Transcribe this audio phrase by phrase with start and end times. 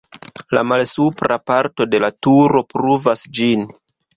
[0.57, 3.71] La malsupra parto de la turo pruvas ĝin.